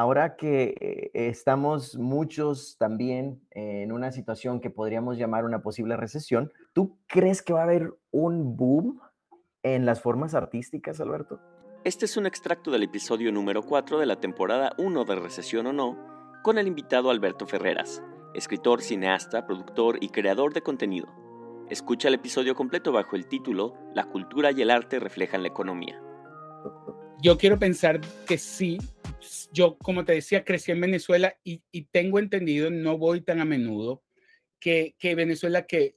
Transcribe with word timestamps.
Ahora 0.00 0.34
que 0.34 0.74
eh, 0.80 1.10
estamos 1.12 1.98
muchos 1.98 2.78
también 2.78 3.38
en 3.50 3.92
una 3.92 4.12
situación 4.12 4.58
que 4.58 4.70
podríamos 4.70 5.18
llamar 5.18 5.44
una 5.44 5.60
posible 5.60 5.94
recesión, 5.94 6.50
¿tú 6.72 6.96
crees 7.06 7.42
que 7.42 7.52
va 7.52 7.60
a 7.60 7.64
haber 7.64 7.92
un 8.10 8.56
boom 8.56 8.98
en 9.62 9.84
las 9.84 10.00
formas 10.00 10.34
artísticas, 10.34 11.02
Alberto? 11.02 11.38
Este 11.84 12.06
es 12.06 12.16
un 12.16 12.24
extracto 12.24 12.70
del 12.70 12.84
episodio 12.84 13.30
número 13.30 13.62
4 13.62 13.98
de 13.98 14.06
la 14.06 14.18
temporada 14.18 14.72
1 14.78 15.04
de 15.04 15.16
Recesión 15.16 15.66
o 15.66 15.74
No, 15.74 15.98
con 16.42 16.56
el 16.56 16.66
invitado 16.66 17.10
Alberto 17.10 17.46
Ferreras, 17.46 18.02
escritor, 18.32 18.80
cineasta, 18.80 19.44
productor 19.44 19.98
y 20.02 20.08
creador 20.08 20.54
de 20.54 20.62
contenido. 20.62 21.08
Escucha 21.68 22.08
el 22.08 22.14
episodio 22.14 22.54
completo 22.54 22.90
bajo 22.90 23.16
el 23.16 23.26
título 23.26 23.74
La 23.94 24.04
cultura 24.04 24.50
y 24.50 24.62
el 24.62 24.70
arte 24.70 24.98
reflejan 24.98 25.42
la 25.42 25.48
economía. 25.48 26.00
Yo 27.22 27.36
quiero 27.36 27.58
pensar 27.58 28.00
que 28.26 28.38
sí. 28.38 28.78
Yo, 29.52 29.76
como 29.78 30.04
te 30.04 30.12
decía, 30.12 30.44
crecí 30.44 30.72
en 30.72 30.80
Venezuela 30.80 31.36
y, 31.44 31.60
tengo 31.90 32.18
entendido, 32.18 32.70
no 32.70 32.98
voy 32.98 33.20
tan 33.20 33.40
a 33.40 33.44
menudo, 33.44 34.02
que, 34.58 34.94
que 34.98 35.14
Venezuela, 35.14 35.66
que 35.66 35.96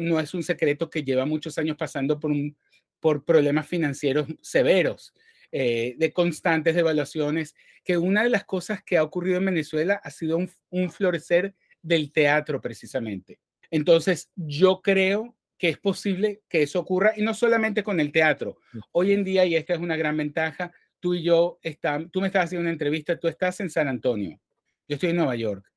no 0.00 0.20
es 0.20 0.34
un 0.34 0.42
secreto 0.42 0.90
que 0.90 1.04
lleva 1.04 1.26
muchos 1.26 1.58
años 1.58 1.76
pasando 1.76 2.18
por, 2.18 2.30
un, 2.30 2.56
por 3.00 3.24
problemas 3.24 3.66
financieros 3.66 4.26
severos, 4.40 5.12
eh, 5.50 5.96
de 5.98 6.12
constantes 6.12 6.74
devaluaciones, 6.74 7.54
que 7.84 7.98
una 7.98 8.22
de 8.22 8.30
las 8.30 8.44
cosas 8.44 8.82
que 8.82 8.96
ha 8.96 9.02
ocurrido 9.02 9.38
en 9.38 9.46
Venezuela 9.46 10.00
ha 10.02 10.10
sido 10.10 10.38
un, 10.70 10.90
florecer 10.90 11.54
del 11.82 12.12
teatro 12.12 12.60
precisamente. 12.60 13.38
Entonces, 13.70 14.30
yo 14.36 14.80
creo 14.80 15.36
que 15.58 15.68
es 15.68 15.78
posible 15.78 16.42
que 16.48 16.62
eso 16.62 16.80
ocurra 16.80 17.12
y 17.16 17.22
no 17.22 17.34
solamente 17.34 17.82
con 17.82 18.00
el 18.00 18.12
teatro. 18.12 18.58
Hoy 18.92 19.12
en 19.12 19.24
día, 19.24 19.44
y 19.44 19.54
esta 19.54 19.74
es 19.74 19.80
una 19.80 19.96
gran 19.96 20.16
ventaja, 20.16 20.72
tú 21.02 21.14
y 21.14 21.22
yo, 21.22 21.58
está, 21.60 22.02
tú 22.08 22.22
me 22.22 22.28
estás 22.28 22.44
haciendo 22.44 22.62
una 22.62 22.72
entrevista, 22.72 23.18
tú 23.18 23.28
estás 23.28 23.60
en 23.60 23.68
San 23.68 23.88
Antonio, 23.88 24.40
yo 24.88 24.94
estoy 24.94 25.10
en 25.10 25.16
Nueva 25.16 25.36
York 25.36 25.72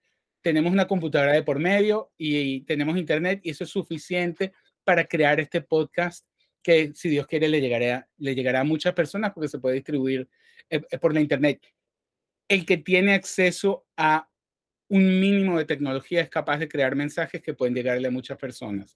tenemos 0.46 0.72
una 0.72 0.86
computadora 0.86 1.34
de 1.34 1.42
por 1.42 1.58
medio 1.58 2.12
y, 2.20 2.62
tenemos 2.66 2.96
internet 2.98 3.40
y 3.42 3.50
eso 3.50 3.64
es 3.64 3.72
suficiente 3.72 4.54
para 4.84 5.04
crear 5.06 5.40
este 5.40 5.60
podcast 5.60 6.24
que 6.62 6.92
si 6.94 7.10
Dios 7.10 7.26
quiere 7.26 7.48
le 7.48 7.60
llegará, 7.60 8.08
le 8.18 8.36
llegará 8.36 8.60
a 8.60 8.64
muchas 8.64 8.94
personas 8.94 9.34
porque 9.34 9.48
se 9.48 9.58
puede 9.58 9.74
distribuir 9.74 10.30
eh, 10.70 10.84
eh, 10.92 11.00
por 11.00 11.16
la 11.16 11.22
internet. 11.22 11.66
El 12.48 12.64
que 12.64 12.78
tiene 12.78 13.16
acceso 13.16 13.88
a 13.98 14.30
un 14.88 15.20
mínimo 15.20 15.58
de 15.58 15.66
tecnología 15.66 16.22
es 16.22 16.30
capaz 16.30 16.60
de 16.60 16.68
crear 16.68 16.96
mensajes 16.96 17.42
que 17.42 17.56
pueden 17.56 17.74
llegarle 17.74 18.08
a 18.08 18.12
muchas 18.12 18.38
personas. 18.38 18.96